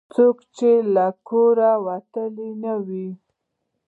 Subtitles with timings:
[0.13, 3.07] څوک چې له کوره وتلي نه وي.